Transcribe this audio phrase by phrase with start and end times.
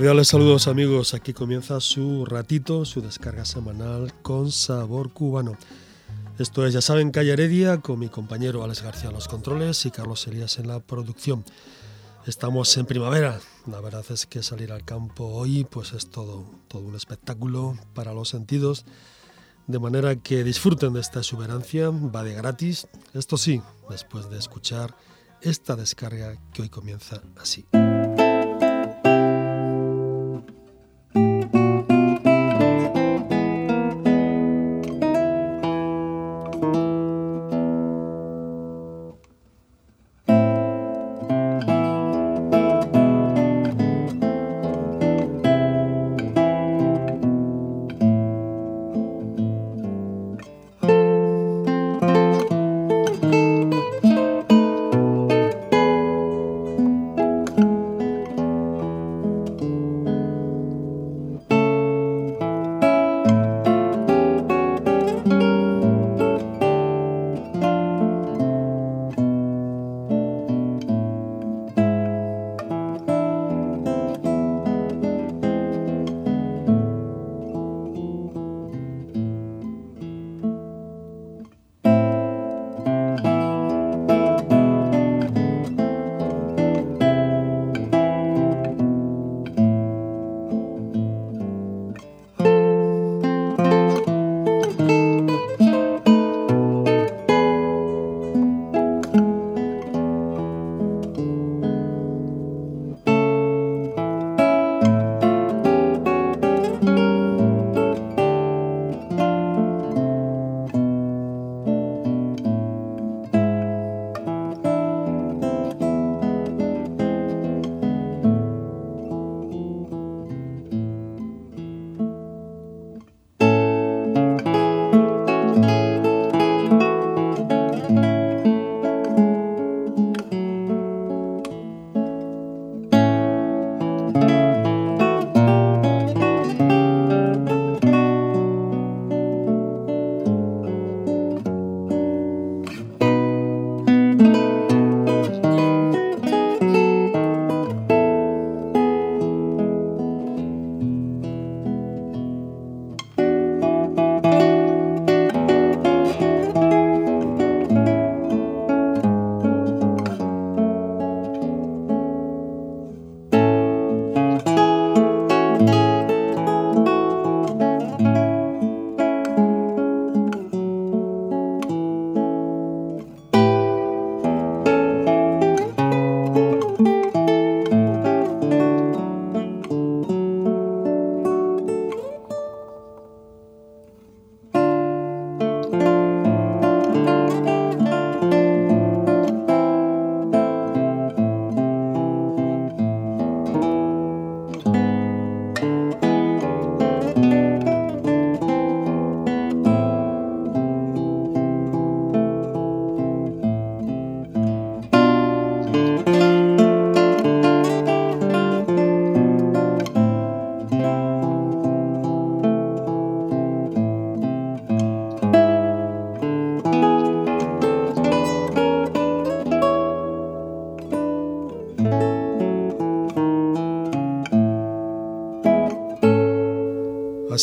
[0.00, 5.58] Cordiales saludos amigos, aquí comienza su ratito, su descarga semanal con sabor cubano.
[6.38, 9.90] Esto es, ya saben, Calle Heredia con mi compañero Alex García en los controles y
[9.90, 11.44] Carlos Elías en la producción.
[12.26, 16.80] Estamos en primavera, la verdad es que salir al campo hoy pues es todo, todo
[16.80, 18.86] un espectáculo para los sentidos,
[19.66, 24.96] de manera que disfruten de esta exuberancia, va de gratis, esto sí, después de escuchar
[25.42, 27.66] esta descarga que hoy comienza así.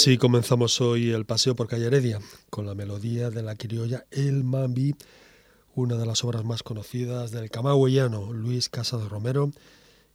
[0.08, 4.46] Así comenzamos hoy el paseo por Calle Heredia con la melodía de la criolla El
[4.46, 4.96] Mambi,
[5.76, 9.52] una de las obras más conocidas del camagüeyano Luis Casado Romero,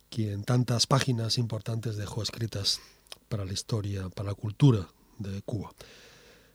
[0.09, 2.81] quien tantas páginas importantes dejó escritas
[3.29, 5.73] para la historia, para la cultura de Cuba.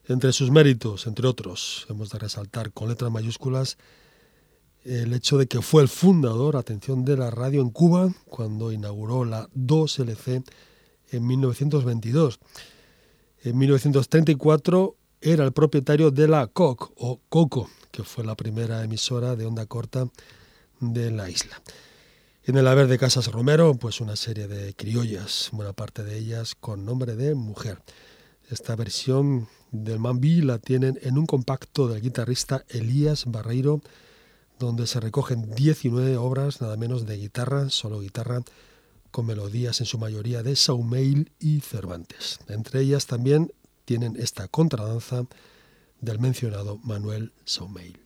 [0.07, 3.77] Entre sus méritos, entre otros, hemos de resaltar con letras mayúsculas
[4.83, 9.25] el hecho de que fue el fundador, atención, de la radio en Cuba cuando inauguró
[9.25, 10.43] la 2LC
[11.11, 12.39] en 1922
[13.43, 19.35] en 1934 era el propietario de la COC o Coco, que fue la primera emisora
[19.35, 20.07] de onda corta
[20.79, 21.61] de la isla.
[22.43, 26.55] En el haber de Casas Romero, pues una serie de criollas, buena parte de ellas
[26.55, 27.81] con nombre de mujer.
[28.49, 33.81] Esta versión del Mambi la tienen en un compacto del guitarrista Elías Barreiro,
[34.59, 38.41] donde se recogen 19 obras nada menos de guitarra, solo guitarra,
[39.17, 42.37] con melodías en su mayoría de Saumeil y Cervantes.
[42.49, 43.51] Entre ellas también
[43.83, 45.25] tienen esta contradanza
[46.01, 47.99] del mencionado Manuel Saumeil.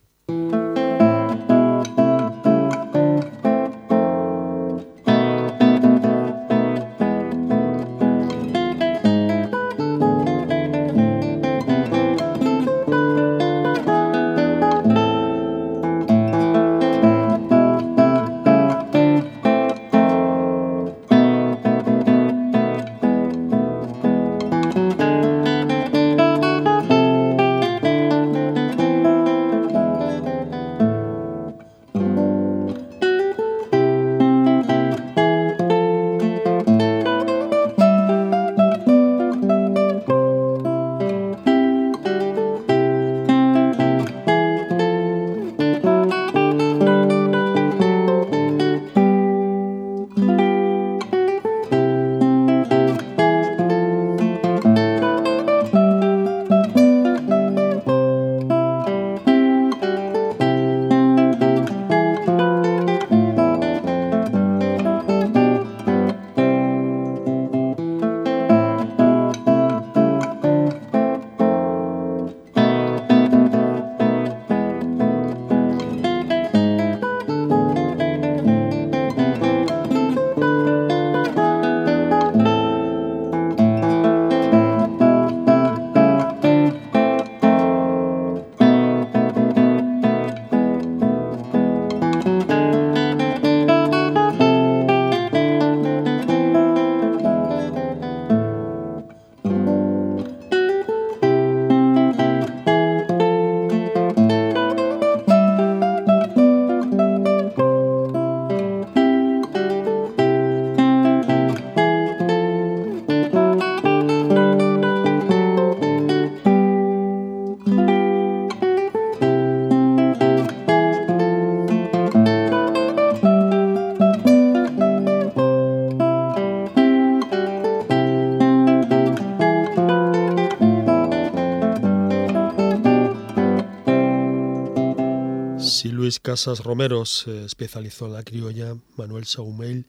[136.32, 139.86] Casas Romero se especializó en la criolla, Manuel Saumeil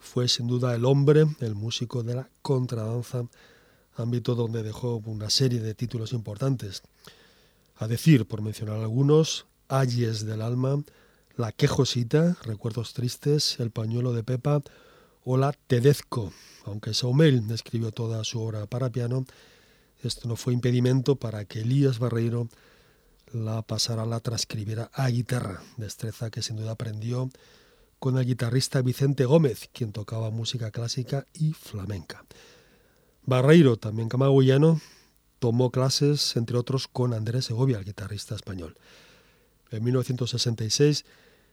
[0.00, 3.28] fue sin duda el hombre, el músico de la contradanza,
[3.94, 6.82] ámbito donde dejó una serie de títulos importantes.
[7.76, 10.82] A decir, por mencionar algunos, Ayes del alma,
[11.36, 14.62] La quejosita, Recuerdos tristes, El pañuelo de Pepa
[15.22, 16.32] o La Tedezco.
[16.64, 19.24] Aunque Saumeil escribió toda su obra para piano,
[20.02, 22.48] esto no fue impedimento para que Elías Barreiro
[23.32, 27.30] la pasará la transcribiera a guitarra, destreza que sin duda aprendió
[27.98, 32.24] con el guitarrista Vicente Gómez, quien tocaba música clásica y flamenca.
[33.24, 34.80] Barreiro, también camagüeyano,
[35.38, 38.76] tomó clases, entre otros, con Andrés Segovia, el guitarrista español.
[39.70, 41.04] En 1966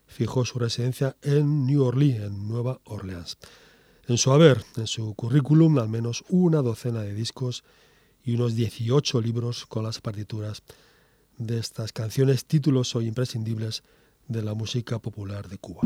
[0.05, 3.37] fijó su residencia en New Orleans, en Nueva Orleans.
[4.07, 7.63] En su haber, en su currículum, al menos una docena de discos
[8.23, 10.61] y unos 18 libros con las partituras
[11.37, 13.83] de estas canciones, títulos hoy imprescindibles
[14.27, 15.81] de la música popular de Cuba.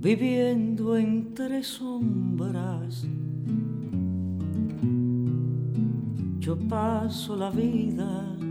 [0.00, 3.06] Viviendo entre sombras,
[6.40, 8.41] yo paso la vida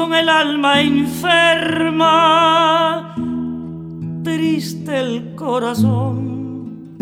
[0.00, 1.94] con el alma enferma,
[4.22, 6.96] triste el corazón.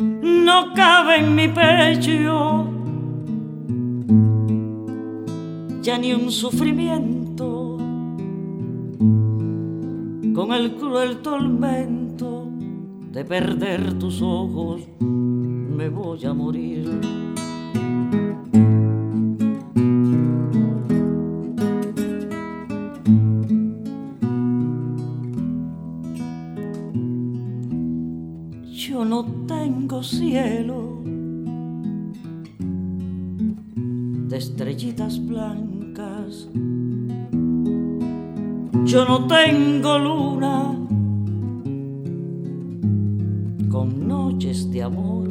[0.00, 2.66] No cabe en mi pecho
[5.82, 7.78] ya ni un sufrimiento,
[10.34, 12.48] con el cruel tormento
[13.12, 17.21] de perder tus ojos me voy a morir.
[30.02, 31.02] Cielo
[34.32, 36.48] desde estrellitas blancas.
[38.84, 40.74] Yo no tengo luna
[43.70, 45.28] con noches de amor.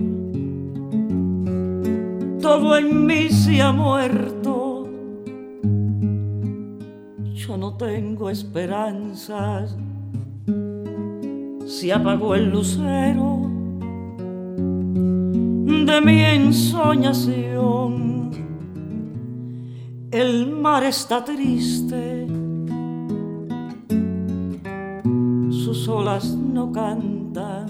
[2.41, 4.87] Todo en mí se ha muerto.
[7.33, 9.75] Yo no tengo esperanzas.
[11.65, 13.50] Se apagó el lucero
[15.71, 17.91] de mi ensoñación.
[20.11, 22.27] El mar está triste,
[25.49, 27.67] sus olas no cantan.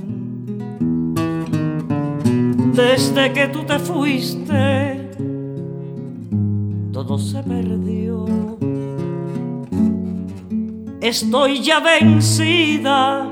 [2.73, 5.11] Desde que tú te fuiste,
[6.91, 8.25] todo se perdió.
[10.99, 13.31] Estoy ya vencida,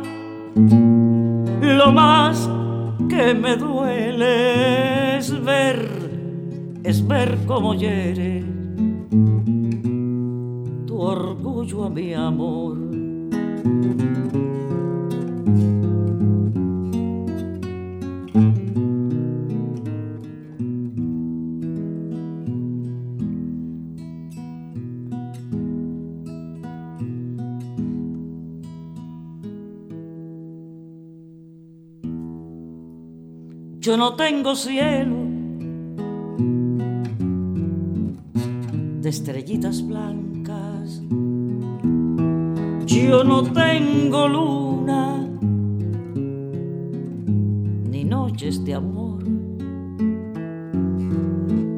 [1.62, 2.50] lo más
[3.10, 5.90] que me duele es ver,
[6.84, 8.44] es ver cómo hiere
[10.86, 12.78] tu orgullo a mi amor.
[33.90, 35.16] Yo no tengo cielo
[39.02, 41.02] de estrellitas blancas.
[42.86, 45.28] Yo no tengo luna
[47.90, 49.24] ni noches de amor.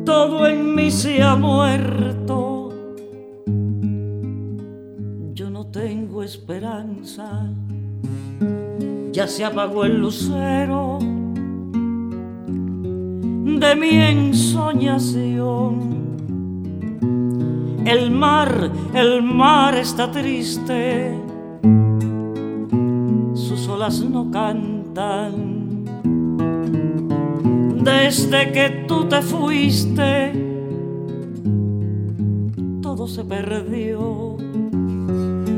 [0.04, 2.74] Todo en mí se ha muerto.
[5.34, 7.50] Yo no tengo esperanza.
[9.14, 11.11] Ya se apagó el lucero
[13.60, 15.92] de mi ensoñación.
[17.86, 21.14] El mar, el mar está triste,
[23.34, 25.84] sus olas no cantan.
[27.84, 30.32] Desde que tú te fuiste,
[32.82, 34.38] todo se perdió.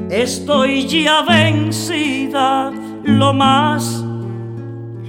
[0.10, 2.72] Estoy ya vencida,
[3.04, 4.06] lo más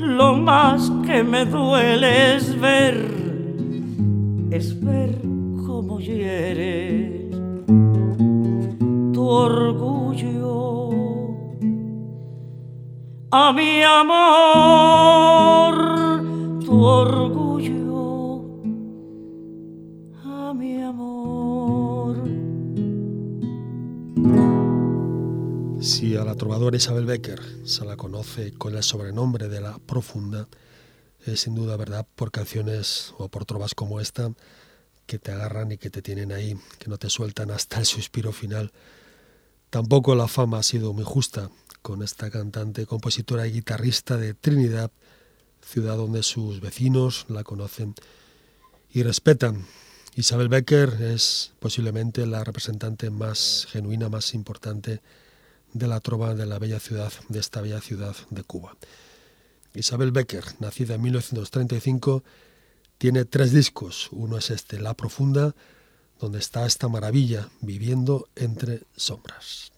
[0.04, 3.10] lo más que me duele es ver,
[4.50, 5.10] es ver
[5.66, 7.30] cómo hiere
[9.12, 10.90] tu orgullo.
[13.30, 15.13] A mi amor,
[26.44, 30.46] trovadora Isabel Becker se la conoce con el sobrenombre de la profunda,
[31.24, 34.30] es sin duda verdad por canciones o por trovas como esta
[35.06, 38.30] que te agarran y que te tienen ahí, que no te sueltan hasta el suspiro
[38.30, 38.72] final.
[39.70, 41.48] Tampoco la fama ha sido muy justa
[41.80, 44.90] con esta cantante, compositora y guitarrista de Trinidad,
[45.62, 47.94] ciudad donde sus vecinos la conocen
[48.90, 49.64] y respetan.
[50.14, 55.00] Isabel Becker es posiblemente la representante más genuina, más importante
[55.74, 58.76] de la trova de la bella ciudad, de esta bella ciudad de Cuba.
[59.74, 62.22] Isabel Becker, nacida en 1935,
[62.96, 64.08] tiene tres discos.
[64.12, 65.54] Uno es este, La Profunda,
[66.20, 69.72] donde está esta maravilla, viviendo entre sombras.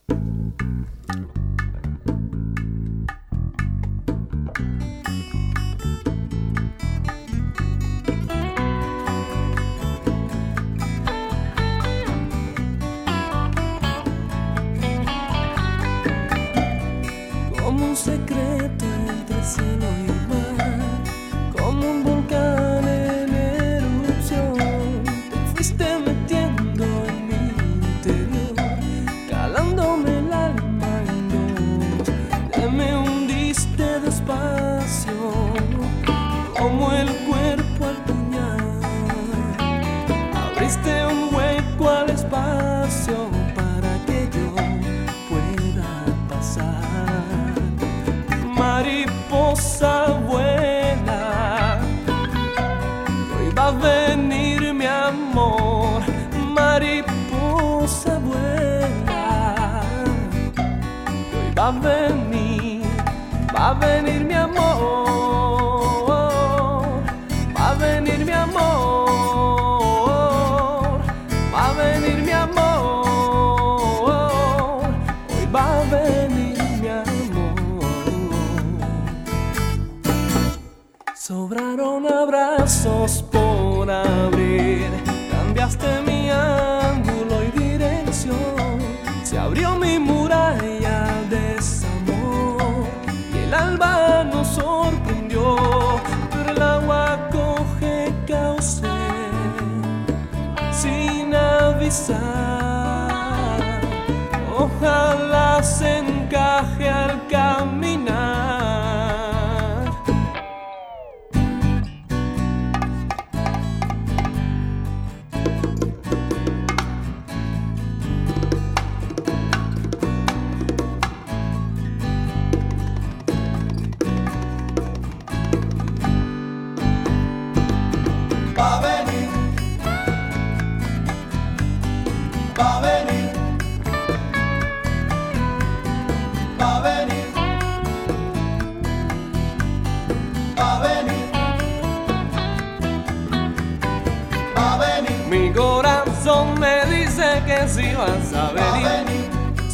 [53.66, 54.06] Va a venir,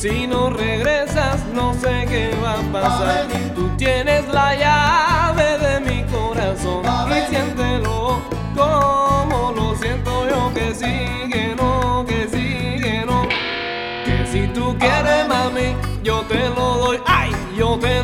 [0.03, 3.29] Si no regresas, no sé qué va a pasar.
[3.55, 8.21] Tú tienes la llave de mi corazón y siéntelo
[8.57, 10.53] como lo siento yo.
[10.53, 13.29] Que sigue, no, que sigue, no.
[14.05, 16.99] Que si tú quieres, mami, yo te lo doy.
[17.07, 18.02] Ay, yo te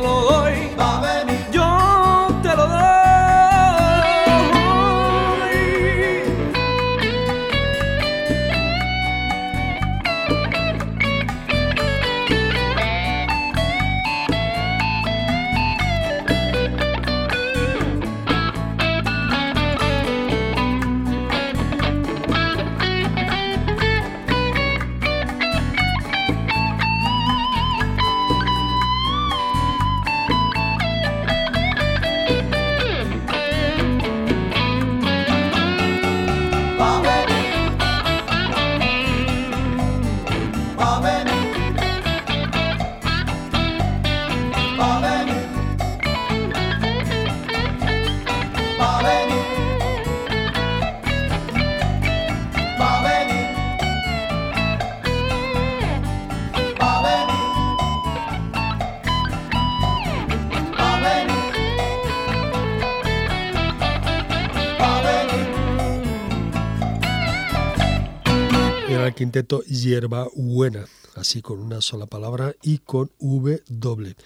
[69.39, 74.17] quinteto Hierba Buena, así con una sola palabra y con V doble.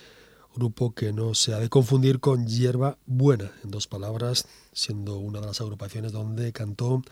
[0.57, 5.41] Grupo que no se ha de confundir con Hierba Buena, en dos palabras, siendo una
[5.41, 7.03] de las agrupaciones donde cantó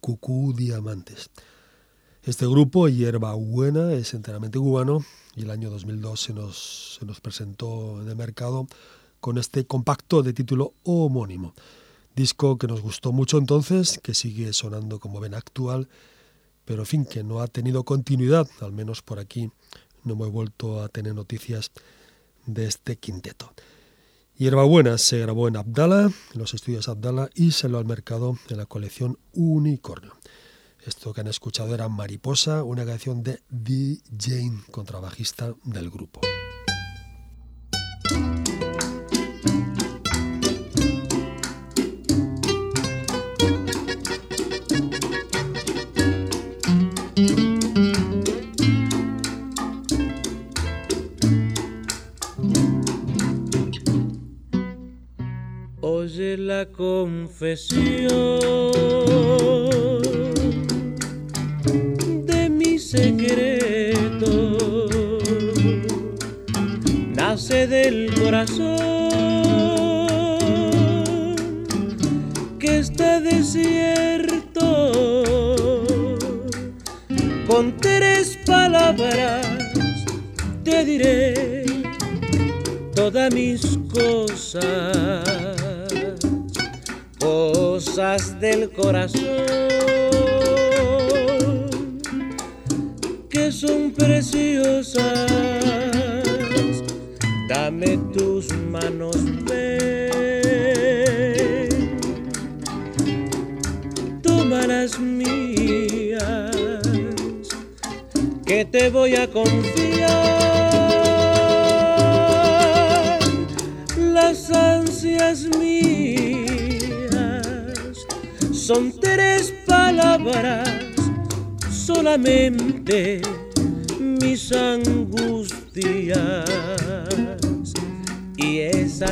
[0.00, 1.28] Cucú Diamantes.
[2.22, 5.04] Este grupo, Hierba Buena, es enteramente cubano
[5.36, 8.66] y el año 2002 se nos, se nos presentó en el mercado
[9.20, 11.52] con este compacto de título homónimo.
[12.16, 15.88] Disco que nos gustó mucho entonces, que sigue sonando como ven actual
[16.64, 19.50] pero en fin, que no ha tenido continuidad, al menos por aquí
[20.04, 21.70] no me he vuelto a tener noticias
[22.46, 23.52] de este quinteto.
[24.36, 28.66] Hierbabuena se grabó en Abdala, en los estudios Abdala, y salió al mercado en la
[28.66, 30.12] colección Unicornio.
[30.84, 34.00] Esto que han escuchado era Mariposa, una canción de D.
[34.18, 36.20] Jane, contrabajista del grupo.
[57.54, 58.03] cresci.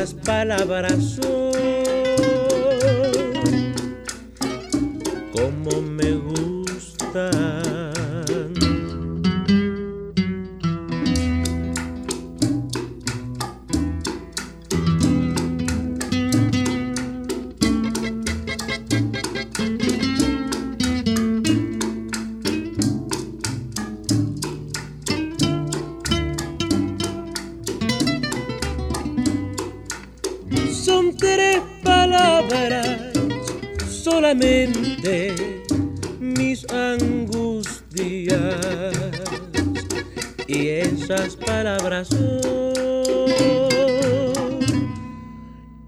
[0.02, 1.52] Esas palabras son.
[5.32, 7.71] Como me gustan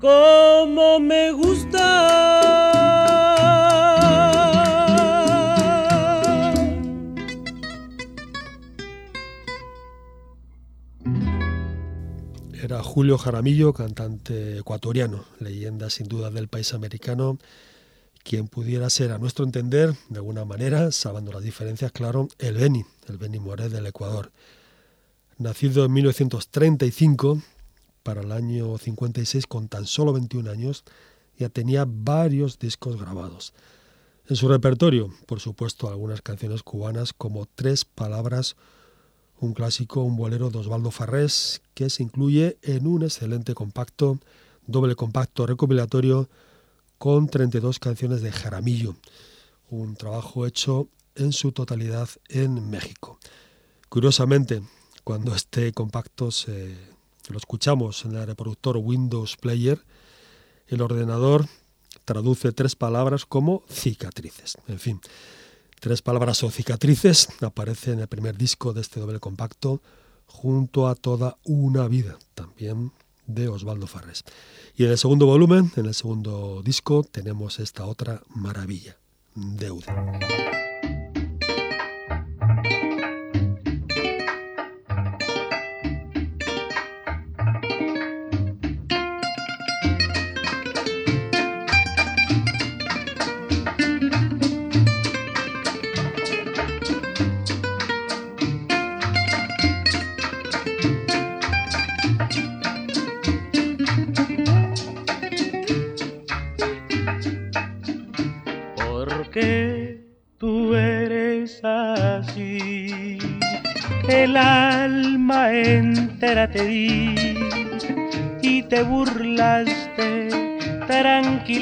[0.00, 2.40] como me gusta
[12.62, 17.38] Era Julio Jaramillo, cantante ecuatoriano, leyenda sin duda del país americano,
[18.22, 22.84] quien pudiera ser, a nuestro entender, de alguna manera, salvando las diferencias, claro, el Beni,
[23.08, 24.30] el Beni Moré del Ecuador.
[25.38, 27.42] Nacido en 1935,
[28.02, 30.84] para el año 56, con tan solo 21 años,
[31.38, 33.52] ya tenía varios discos grabados.
[34.28, 38.56] En su repertorio, por supuesto, algunas canciones cubanas como Tres Palabras
[39.40, 44.18] un clásico, un bolero de Osvaldo Farrés, que se incluye en un excelente compacto,
[44.66, 46.28] doble compacto recopilatorio
[46.98, 48.96] con 32 canciones de Jaramillo,
[49.68, 53.18] un trabajo hecho en su totalidad en México.
[53.88, 54.62] Curiosamente,
[55.04, 56.76] cuando este compacto se,
[57.28, 59.80] lo escuchamos en el reproductor Windows Player,
[60.68, 61.46] el ordenador
[62.04, 64.56] traduce tres palabras como cicatrices.
[64.66, 65.00] En fin,
[65.84, 69.82] Tres palabras o cicatrices aparece en el primer disco de este doble compacto
[70.24, 72.92] junto a toda una vida, también
[73.26, 74.24] de Osvaldo Farres.
[74.76, 78.96] Y en el segundo volumen, en el segundo disco, tenemos esta otra maravilla,
[79.34, 80.73] Deuda.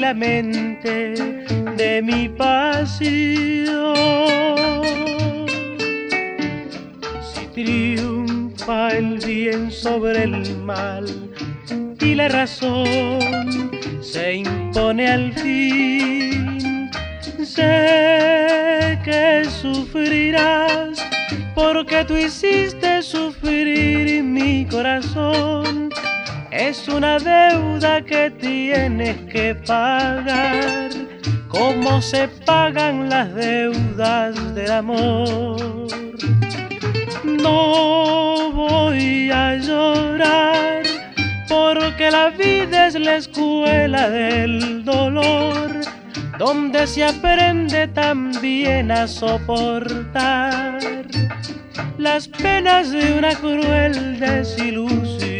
[0.03, 1.32] Tranquilamente
[47.17, 50.79] aprende también a soportar
[51.97, 55.32] las penas de una cruel desilusión.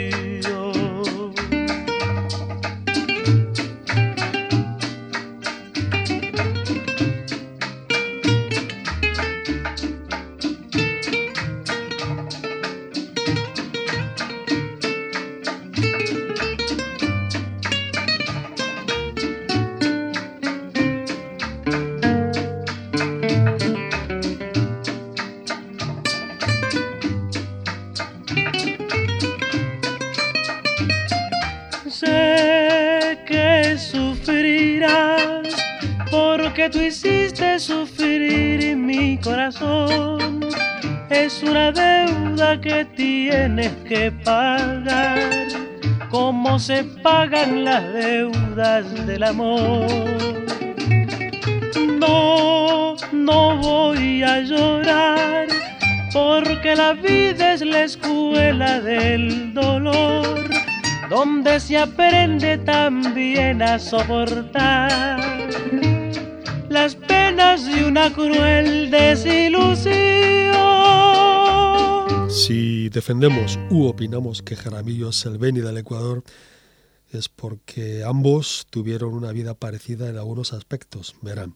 [43.44, 45.20] Tienes que pagar,
[46.10, 49.86] como se pagan las deudas del amor.
[52.00, 55.48] No, no voy a llorar,
[56.14, 60.50] porque la vida es la escuela del dolor,
[61.10, 65.20] donde se aprende también a soportar
[66.70, 70.43] las penas de una cruel desilusión.
[72.94, 76.24] Defendemos u opinamos que Jaramillo es el Beni del Ecuador,
[77.10, 81.56] es porque ambos tuvieron una vida parecida en algunos aspectos, verán.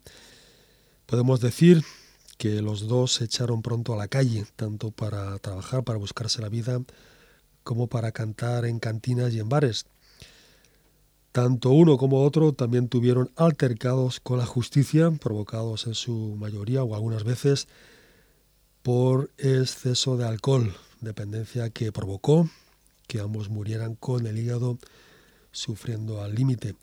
[1.06, 1.84] Podemos decir
[2.40, 6.50] que los dos se echaron pronto a la calle, tanto para trabajar, para buscarse la
[6.50, 6.82] vida,
[7.64, 9.86] como para cantar en cantinas y en bares.
[11.32, 16.96] Tanto uno como otro también tuvieron altercados con la justicia, provocados en su mayoría o
[16.96, 17.68] algunas veces
[18.82, 22.50] por exceso de alcohol, dependencia que provocó
[23.08, 24.78] que ambos murieran con el hígado
[25.52, 26.76] sufriendo al límite.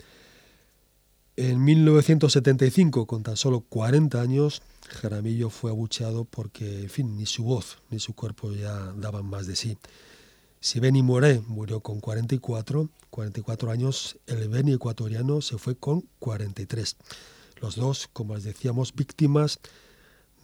[1.36, 7.78] En 1975, con tan solo 40 años, Jaramillo fue abucheado porque, fin, ni su voz
[7.90, 9.76] ni su cuerpo ya daban más de sí.
[10.60, 16.96] Si Benny Moré murió con 44, 44 años, el Benny ecuatoriano se fue con 43.
[17.60, 19.58] Los dos, como les decíamos, víctimas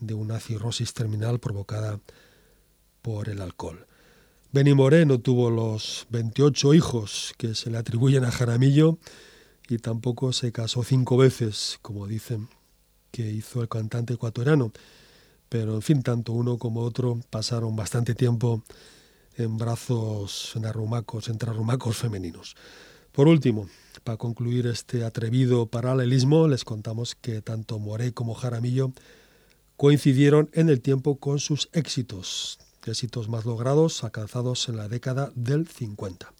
[0.00, 2.00] de una cirrosis terminal provocada
[3.26, 3.86] el alcohol.
[4.52, 8.98] Benny Moré no tuvo los 28 hijos que se le atribuyen a Jaramillo,
[9.68, 12.48] y tampoco se casó cinco veces, como dicen
[13.12, 14.72] que hizo el cantante ecuatoriano.
[15.48, 18.62] Pero en fin, tanto uno como otro pasaron bastante tiempo
[19.36, 22.56] en brazos en arrumacos, entre arrumacos femeninos.
[23.12, 23.68] Por último,
[24.04, 28.92] para concluir este atrevido paralelismo, les contamos que tanto Moré como Jaramillo
[29.76, 35.66] coincidieron en el tiempo con sus éxitos, éxitos más logrados alcanzados en la década del
[35.68, 36.32] 50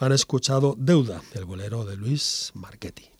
[0.00, 3.10] han escuchado Deuda, el bolero de Luis Marchetti.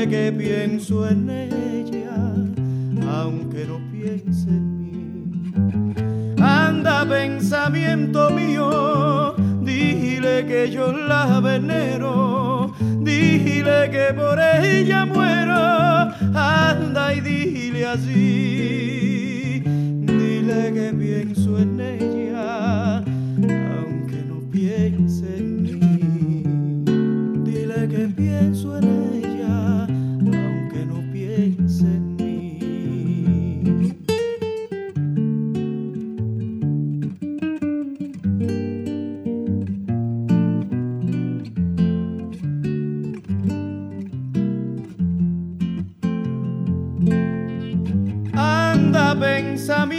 [0.00, 2.16] Dile que pienso en ella,
[3.12, 6.34] aunque no piense en mí.
[6.40, 17.20] Anda pensamiento mío, dile que yo la venero, dile que por ella muero, anda y
[17.20, 19.62] dile así
[20.72, 23.02] que pienso en ella,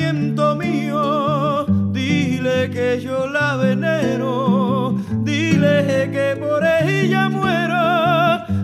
[0.02, 0.42] pensamiento
[3.00, 7.76] yo la venero, dile que por ella muero,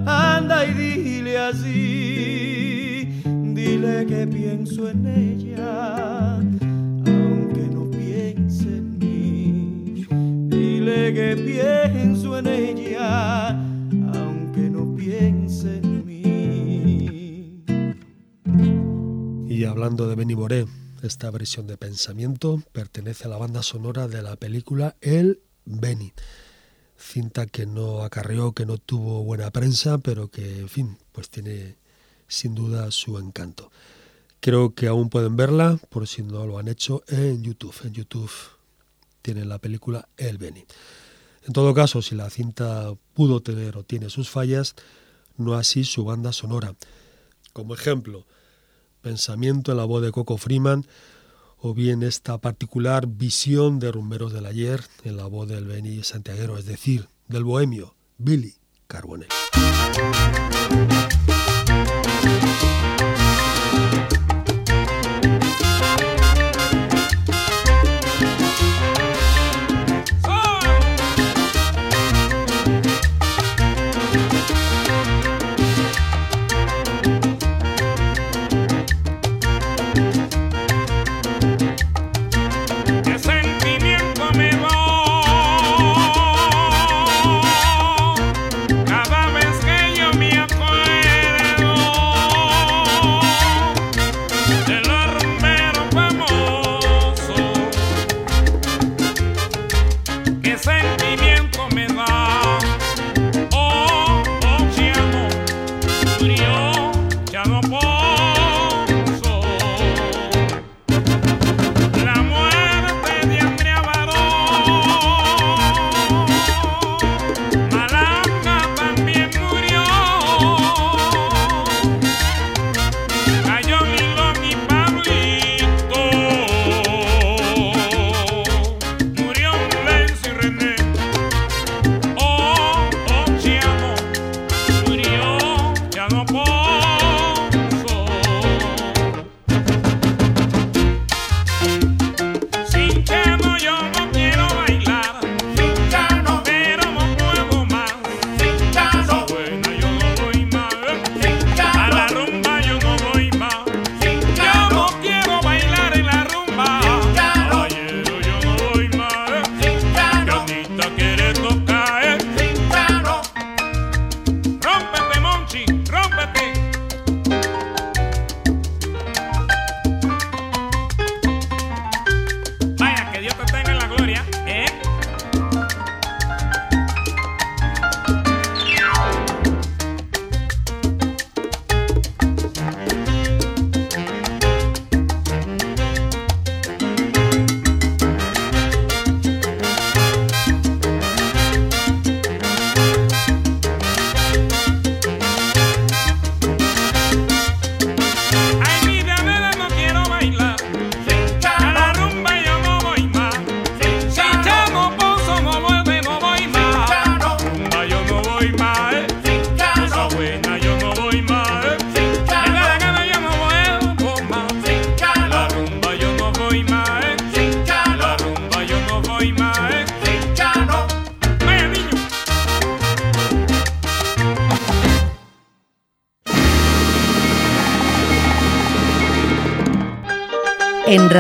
[0.05, 3.21] anda y dile así,
[3.53, 10.05] dile que pienso en ella, aunque no piense en mí,
[10.49, 13.49] dile que pienso en ella,
[14.13, 17.63] aunque no piense en mí.
[19.47, 20.35] Y hablando de Benny
[21.03, 26.13] esta versión de Pensamiento pertenece a la banda sonora de la película El Beni,
[26.97, 31.75] cinta que no acarreó, que no tuvo buena prensa, pero que, en fin, pues tiene
[32.27, 33.71] sin duda su encanto.
[34.39, 37.75] Creo que aún pueden verla, por si no lo han hecho, en YouTube.
[37.83, 38.31] En YouTube
[39.21, 40.65] tienen la película El Beni.
[41.45, 44.75] En todo caso, si la cinta pudo tener o tiene sus fallas,
[45.37, 46.75] no así su banda sonora.
[47.53, 48.25] Como ejemplo,
[49.01, 50.85] pensamiento en la voz de Coco Freeman
[51.59, 56.57] o bien esta particular visión de rumberos del ayer en la voz del Beni Santiaguero,
[56.57, 58.55] es decir, del bohemio Billy
[58.87, 59.29] Carbonell.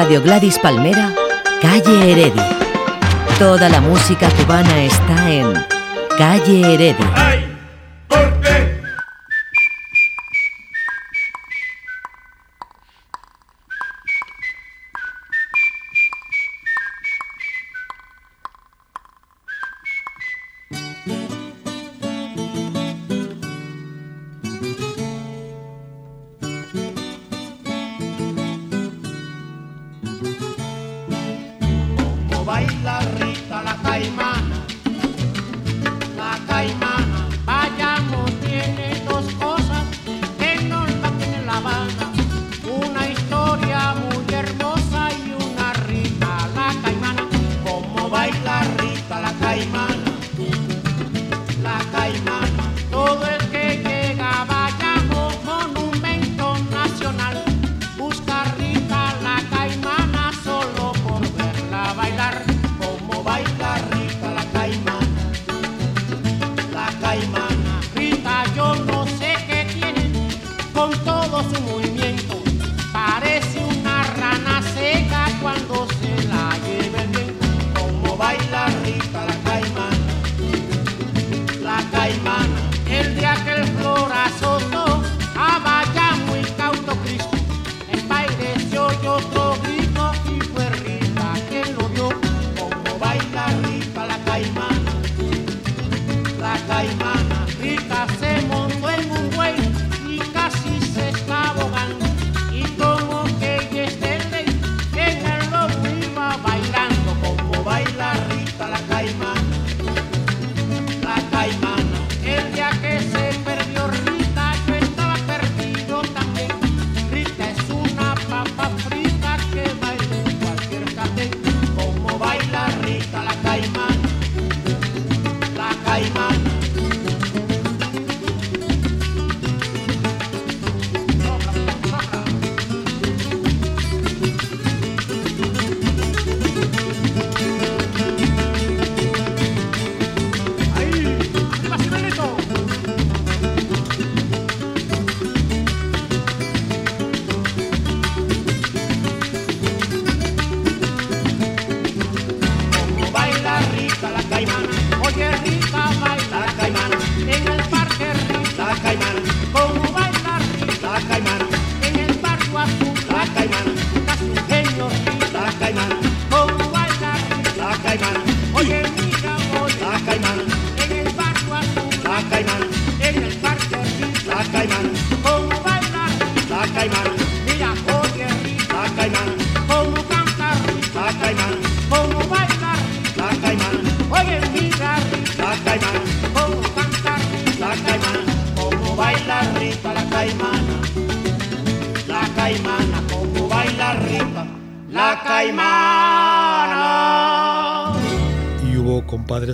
[0.07, 1.13] Radio Gladys Palmera,
[1.61, 2.47] Calle Heredia.
[3.37, 5.51] Toda la música cubana está en
[6.17, 7.46] Calle Heredia.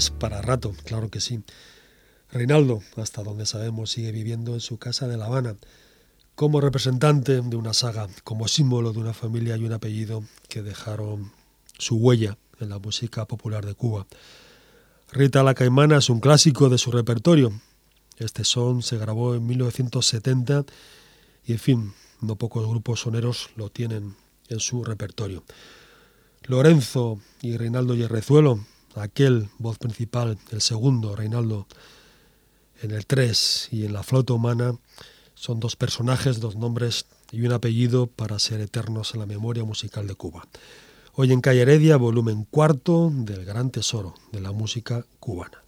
[0.09, 1.43] Para rato, claro que sí.
[2.31, 5.55] Reinaldo, hasta donde sabemos, sigue viviendo en su casa de La Habana,
[6.33, 11.31] como representante de una saga, como símbolo de una familia y un apellido que dejaron
[11.77, 14.07] su huella en la música popular de Cuba.
[15.11, 17.53] Rita la Caimana es un clásico de su repertorio.
[18.17, 20.65] Este son se grabó en 1970
[21.45, 24.15] y, en fin, no pocos grupos soneros lo tienen
[24.49, 25.43] en su repertorio.
[26.45, 28.65] Lorenzo y Reinaldo Yerrezuelo
[28.95, 31.67] aquel voz principal, el segundo, Reinaldo,
[32.81, 34.75] en el 3 y en la flota humana,
[35.35, 40.07] son dos personajes, dos nombres y un apellido para ser eternos en la memoria musical
[40.07, 40.47] de Cuba.
[41.15, 45.61] Hoy en Calle Heredia, volumen cuarto del gran tesoro de la música cubana.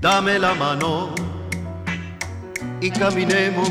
[0.00, 1.27] Dame la mano
[2.80, 3.70] y caminemos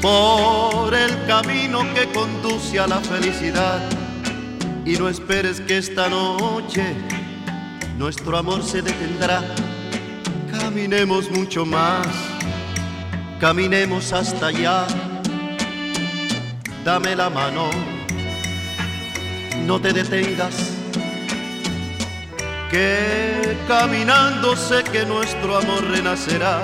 [0.00, 3.80] por el camino que conduce a la felicidad
[4.84, 6.94] y no esperes que esta noche
[7.98, 9.42] nuestro amor se detendrá.
[10.50, 12.06] Caminemos mucho más,
[13.40, 14.86] caminemos hasta allá.
[16.84, 17.70] Dame la mano,
[19.66, 20.72] no te detengas,
[22.70, 26.62] que caminando sé que nuestro amor renacerá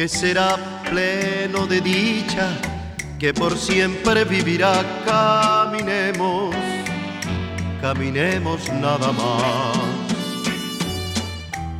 [0.00, 0.56] que será
[0.88, 2.48] pleno de dicha,
[3.18, 4.82] que por siempre vivirá.
[5.04, 6.54] Caminemos,
[7.82, 9.76] caminemos nada más.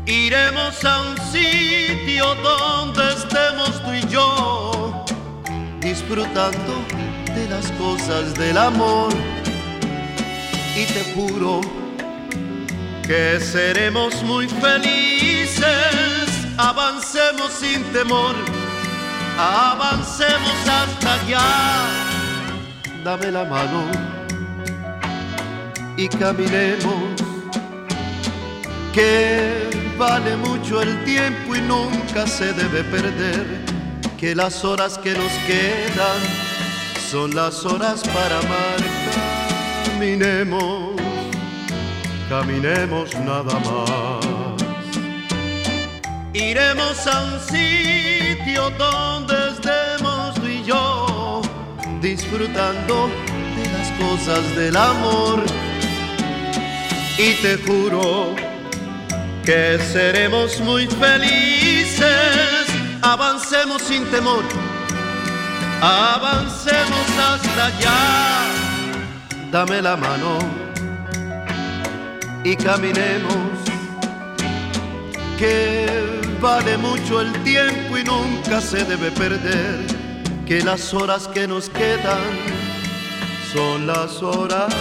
[0.05, 5.03] Iremos a un sitio donde estemos tú y yo,
[5.81, 6.75] disfrutando
[7.35, 9.15] de las cosas del amor.
[10.77, 11.63] Y te juro
[13.03, 16.30] que seremos muy felices,
[16.69, 18.35] avancemos sin temor,
[19.39, 21.47] avancemos hasta allá.
[23.05, 23.83] Dame la mano
[25.97, 27.03] y caminemos,
[28.93, 33.47] que vale mucho el tiempo y nunca se debe perder,
[34.19, 36.21] que las horas que nos quedan
[37.11, 38.81] son las horas para amar.
[39.87, 41.01] Caminemos,
[42.29, 44.40] caminemos nada más.
[46.33, 51.43] Iremos a un sitio donde estemos tú y yo,
[52.01, 53.11] disfrutando
[53.57, 55.43] de las cosas del amor.
[57.19, 58.37] Y te juro
[59.45, 62.07] que seremos muy felices,
[63.03, 64.45] avancemos sin temor,
[65.83, 68.47] avancemos hasta allá,
[69.51, 70.39] dame la mano
[72.45, 73.70] y caminemos,
[75.41, 79.87] que vale mucho el tiempo y nunca se debe perder,
[80.47, 82.29] que las horas que nos quedan
[83.53, 84.73] son las horas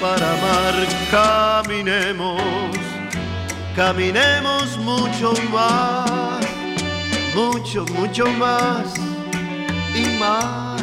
[0.00, 0.74] para amar,
[1.10, 2.40] caminemos
[3.74, 6.46] caminemos mucho más,
[7.34, 8.94] mucho, mucho más
[9.94, 10.82] y más,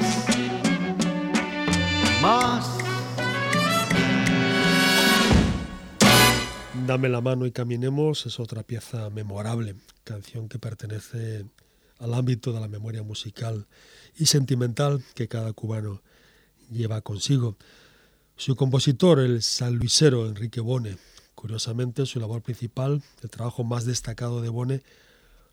[2.22, 2.81] más.
[6.88, 11.46] Dame la mano y caminemos es otra pieza memorable, canción que pertenece
[12.00, 13.68] al ámbito de la memoria musical
[14.18, 16.02] y sentimental que cada cubano
[16.70, 17.56] lleva consigo.
[18.36, 20.98] Su compositor, el sanluisero Enrique Bone,
[21.42, 24.84] Curiosamente, su labor principal, el trabajo más destacado de Bone,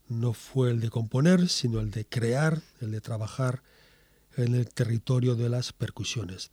[0.08, 3.62] no fue el de componer, sino el de crear, el de trabajar
[4.36, 6.50] en el territorio de las percusiones.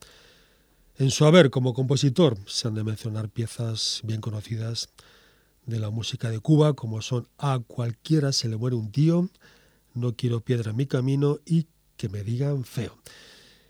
[0.97, 4.87] En su haber como compositor se han de mencionar piezas bien conocidas
[5.65, 9.29] de la música de Cuba, como son A cualquiera se le muere un tío,
[9.93, 11.67] No quiero piedra en mi camino y
[11.97, 12.97] Que me digan feo.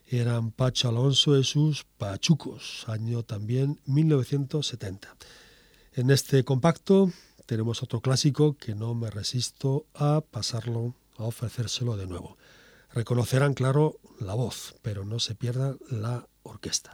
[0.06, 5.16] Eran Pacho Alonso y sus Pachucos, año también 1970.
[5.94, 7.12] En este compacto
[7.48, 12.38] tenemos otro clásico que no me resisto a pasarlo, a ofrecérselo de nuevo.
[12.94, 16.92] Reconocerán, claro, la voz, pero no se pierda la orquesta.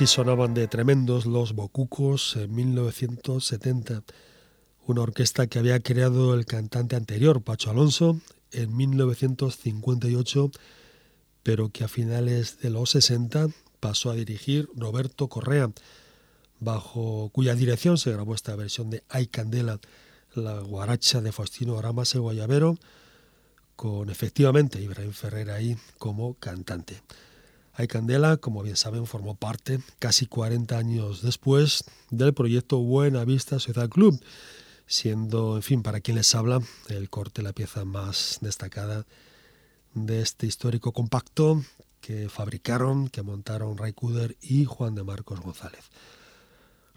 [0.00, 4.02] Así sonaban de tremendos los Bocucos en 1970,
[4.86, 8.18] una orquesta que había creado el cantante anterior, Pacho Alonso,
[8.50, 10.50] en 1958,
[11.42, 13.48] pero que a finales de los 60
[13.78, 15.70] pasó a dirigir Roberto Correa,
[16.60, 19.80] bajo cuya dirección se grabó esta versión de Ay Candela,
[20.32, 22.78] la guaracha de Faustino Aramas el Guayabero,
[23.76, 27.02] con efectivamente Ibrahim Ferrer ahí como cantante.
[27.80, 33.58] Hay Candela, como bien saben, formó parte, casi 40 años después, del proyecto Buena Vista
[33.58, 34.20] Social Club,
[34.86, 36.60] siendo, en fin, para quien les habla,
[36.90, 39.06] el corte la pieza más destacada
[39.94, 41.64] de este histórico compacto
[42.02, 45.86] que fabricaron, que montaron Ray Kuder y Juan de Marcos González.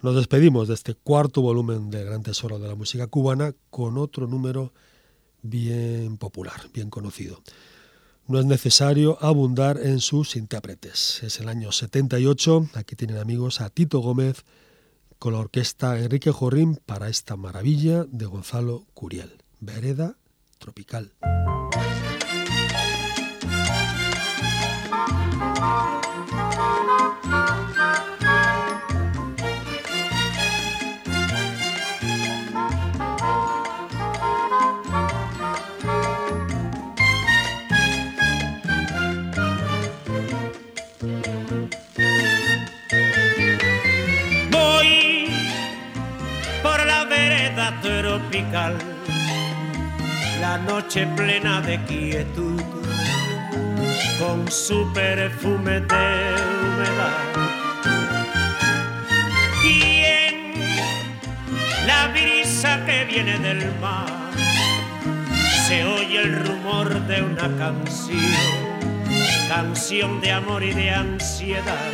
[0.02, 4.28] Nos despedimos de este cuarto volumen del Gran Tesoro de la Música Cubana con otro
[4.28, 4.74] número
[5.44, 7.42] bien popular, bien conocido
[8.34, 11.22] no es necesario abundar en sus intérpretes.
[11.22, 14.44] Es el año 78, aquí tienen amigos a Tito Gómez
[15.20, 20.16] con la orquesta Enrique Jorrín para esta maravilla de Gonzalo Curiel, Vereda
[20.58, 21.12] Tropical.
[50.42, 52.60] La noche plena de quietud,
[54.18, 57.14] con su perfume de humedad.
[59.64, 60.54] Y en
[61.86, 64.08] la brisa que viene del mar,
[65.68, 68.18] se oye el rumor de una canción,
[69.48, 71.92] canción de amor y de ansiedad.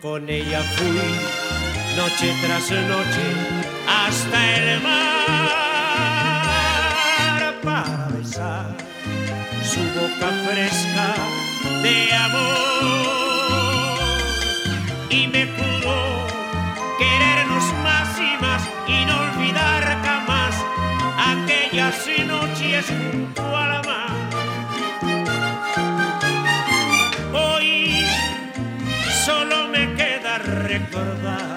[0.00, 0.98] Con ella fui
[1.96, 3.61] noche tras noche
[4.12, 4.92] hasta el mar
[7.62, 8.66] para besar
[9.72, 11.08] su boca fresca
[11.82, 11.96] de
[12.26, 13.22] amor
[15.08, 15.96] y me pudo
[16.98, 20.54] querernos más y más y no olvidar jamás
[21.32, 21.96] aquellas
[22.26, 24.12] noches junto al mar.
[27.32, 27.68] Hoy
[29.24, 31.51] solo me queda recordar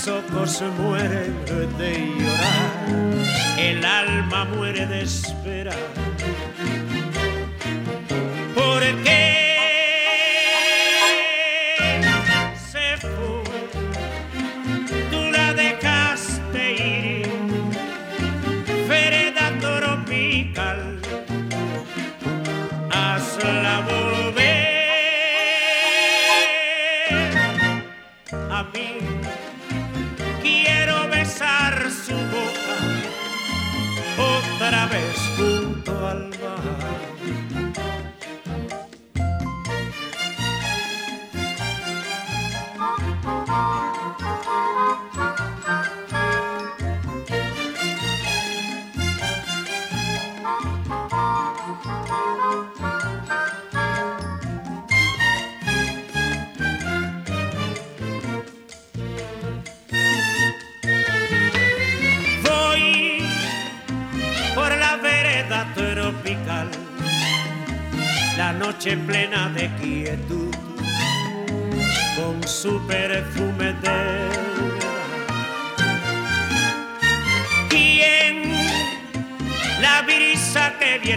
[0.00, 1.44] mis ojos mueren
[1.76, 5.76] de llorar, el alma muere de esperar.
[8.54, 9.39] Porque se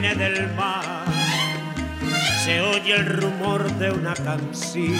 [0.03, 1.05] del mar,
[2.43, 4.93] se oye el rumor de una canción,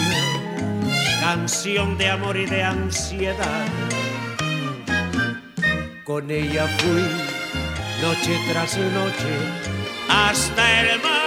[1.20, 3.66] canción de amor y de ansiedad.
[6.04, 7.02] Con ella fui
[8.00, 9.36] noche tras noche
[10.08, 11.20] hasta el mar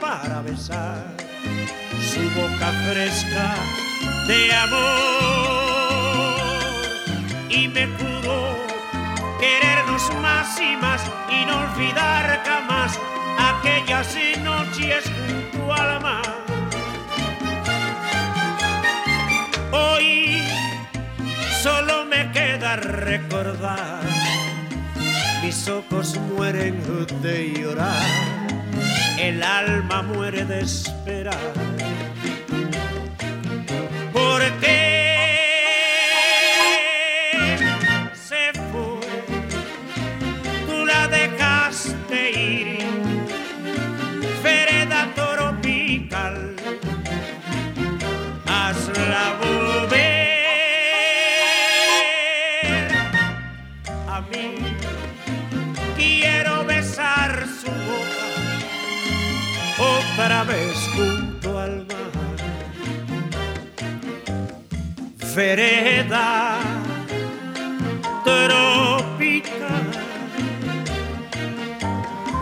[0.00, 1.16] para besar
[2.00, 3.56] su boca fresca
[4.28, 4.92] de amor
[7.50, 8.51] y me pudo
[9.42, 12.96] querernos más y más y no olvidar jamás
[13.50, 16.22] aquellas noches junto al mar.
[19.72, 20.44] Hoy
[21.60, 24.02] solo me queda recordar
[25.42, 26.80] mis ojos mueren
[27.20, 28.06] de llorar,
[29.18, 31.52] el alma muere de esperar.
[34.12, 34.81] Porque
[65.34, 66.60] vereda
[68.22, 69.86] tropical,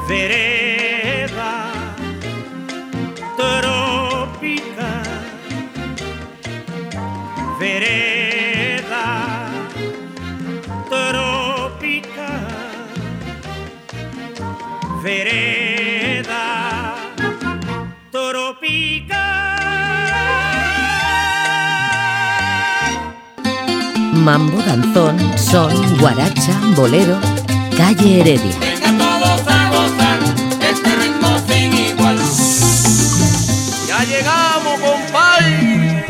[0.09, 1.70] vereda
[3.36, 5.05] tropical,
[7.61, 9.07] vereda
[10.88, 12.43] tropical,
[15.03, 15.59] vereda.
[24.20, 27.18] mambo, danzón, son, guaracha, bolero,
[27.76, 28.56] calle Heredia.
[28.60, 30.18] Venga todos a gozar
[30.60, 32.18] este ritmo sin igual.
[33.88, 36.00] Ya llegamos, compadre.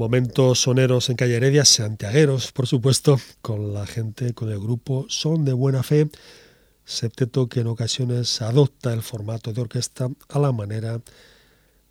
[0.00, 5.44] Momentos soneros en calle Heredia, santiagueros, por supuesto, con la gente, con el grupo Son
[5.44, 6.08] de Buena Fe,
[6.86, 11.02] septeto que en ocasiones adopta el formato de orquesta a la manera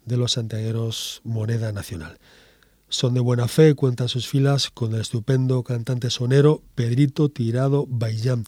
[0.06, 2.18] de los santiagueros Moneda Nacional.
[2.88, 8.44] Son de buena fe, cuentan sus filas con el estupendo cantante sonero Pedrito Tirado Baillán,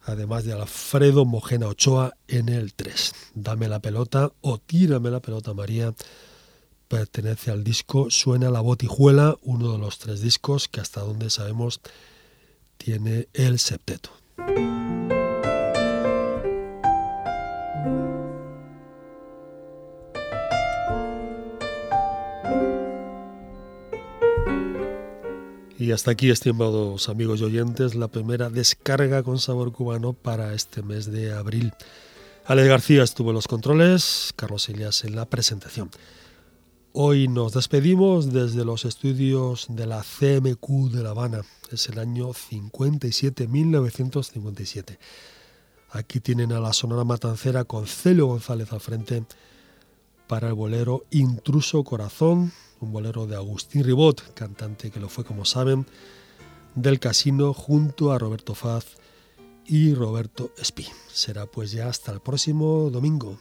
[0.00, 3.12] además de Alfredo Mojena Ochoa en el 3.
[3.34, 5.92] Dame la pelota o tírame la pelota María
[6.88, 11.80] pertenece al disco Suena la Botijuela, uno de los tres discos que hasta donde sabemos
[12.78, 14.10] tiene el septeto.
[25.80, 30.82] Y hasta aquí, estimados amigos y oyentes, la primera descarga con sabor cubano para este
[30.82, 31.72] mes de abril.
[32.46, 35.90] Alex García estuvo en los controles, Carlos Elias en la presentación.
[37.00, 41.42] Hoy nos despedimos desde los estudios de la CMQ de La Habana.
[41.70, 44.98] Es el año 57, 1957.
[45.92, 49.24] Aquí tienen a la Sonora Matancera con Celio González al frente
[50.26, 55.44] para el bolero Intruso Corazón, un bolero de Agustín Ribot, cantante que lo fue, como
[55.44, 55.86] saben,
[56.74, 58.96] del casino junto a Roberto Faz
[59.66, 60.88] y Roberto Espí.
[61.12, 63.38] Será pues ya hasta el próximo domingo.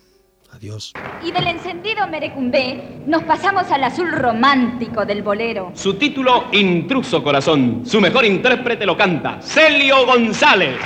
[0.54, 0.94] Adiós.
[1.24, 5.72] Y del encendido merecumbé nos pasamos al azul romántico del bolero.
[5.76, 7.84] Su título, Intruso Corazón.
[7.86, 10.78] Su mejor intérprete lo canta, Celio González.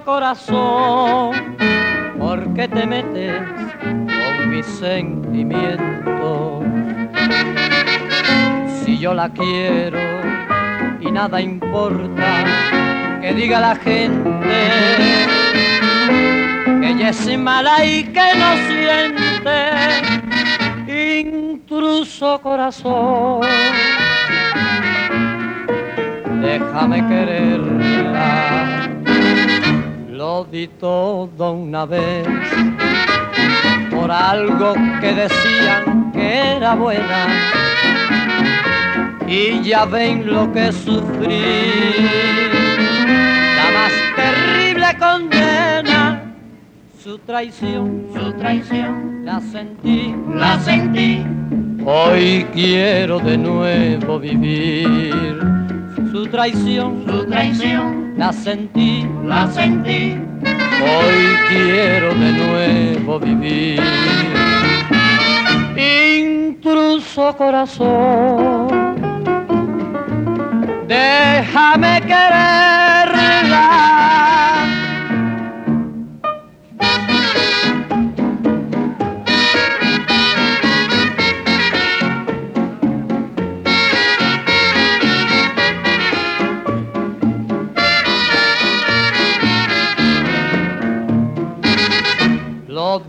[0.00, 1.56] Corazón,
[2.18, 3.42] ¿por qué te metes
[3.82, 6.64] con mis sentimientos?
[8.82, 9.98] Si yo la quiero
[11.00, 12.44] y nada importa
[13.20, 14.70] que diga la gente
[16.80, 19.58] que ella es mala y que no siente,
[21.20, 23.42] intruso corazón.
[26.40, 28.81] Déjame quererla
[30.22, 32.28] lo di todo una vez.
[33.90, 37.20] Por algo que decían que era buena.
[39.26, 41.42] Y ya ven lo que sufrí.
[43.58, 46.22] La más terrible condena,
[47.02, 51.26] su traición, su traición, la sentí, la sentí.
[51.84, 55.36] Hoy quiero de nuevo vivir.
[56.12, 60.18] Su traición, su traición la sentí, la sentí.
[60.82, 63.80] Hoy quiero de nuevo vivir.
[65.76, 68.68] Intruso corazón,
[70.88, 73.52] déjame quererla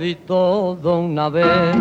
[0.04, 1.78] di todo una vez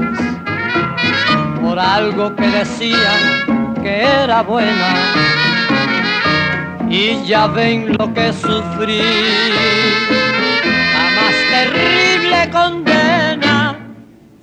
[1.61, 4.95] por algo que decían que era buena
[6.89, 9.03] y ya ven lo que sufrí.
[10.95, 13.77] La más terrible condena,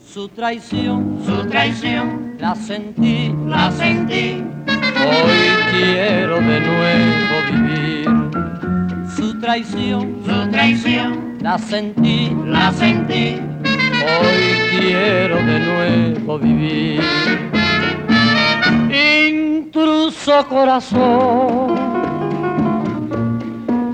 [0.06, 4.44] su traición, su traición, la sentí, la sentí.
[5.08, 5.40] Hoy
[5.72, 8.10] quiero de nuevo vivir
[9.16, 13.40] su traición, su traición, la sentí, la sentí.
[14.22, 17.02] Hoy quiero de nuevo vivir.
[19.28, 21.76] Intruso corazón,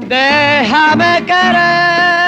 [0.07, 2.24] déjame querer